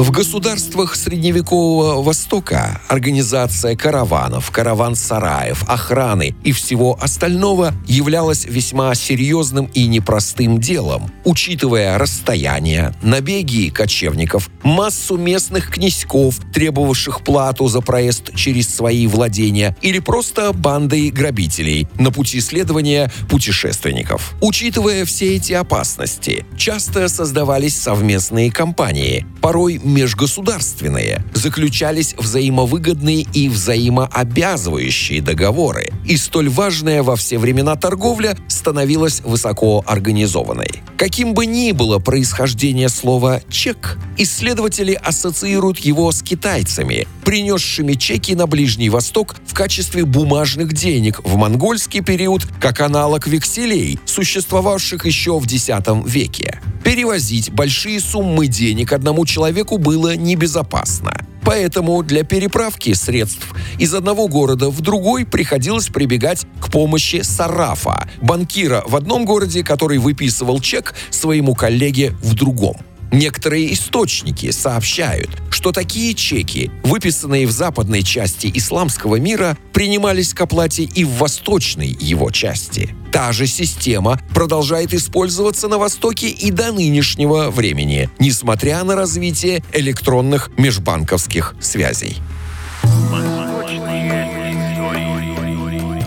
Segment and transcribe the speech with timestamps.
[0.00, 9.86] В государствах Средневекового Востока организация караванов, караван-сараев, охраны и всего остального являлась весьма серьезным и
[9.86, 19.06] непростым делом, учитывая расстояние, набеги кочевников, массу местных князьков, требовавших плату за проезд через свои
[19.06, 24.32] владения, или просто бандой грабителей на пути следования путешественников.
[24.40, 35.92] Учитывая все эти опасности, часто создавались совместные компании, порой межгосударственные, заключались взаимовыгодные и взаимообязывающие договоры,
[36.06, 40.82] и столь важная во все времена торговля становилась высоко организованной.
[40.96, 48.46] Каким бы ни было происхождение слова «чек», исследователи ассоциируют его с китайцами, принесшими чеки на
[48.46, 55.44] Ближний Восток в качестве бумажных денег в монгольский период как аналог векселей, существовавших еще в
[55.44, 55.70] X
[56.04, 56.60] веке.
[56.84, 61.12] Перевозить большие суммы денег одному человеку было небезопасно.
[61.42, 68.82] Поэтому для переправки средств из одного города в другой приходилось прибегать к помощи сарафа, банкира
[68.86, 72.76] в одном городе, который выписывал чек своему коллеге в другом.
[73.12, 80.84] Некоторые источники сообщают, что такие чеки, выписанные в западной части исламского мира, принимались к оплате
[80.84, 82.94] и в восточной его части.
[83.12, 90.50] Та же система продолжает использоваться на Востоке и до нынешнего времени, несмотря на развитие электронных
[90.56, 92.18] межбанковских связей.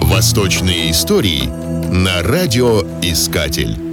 [0.02, 1.44] Восточные истории
[1.92, 3.93] на радиоискатель.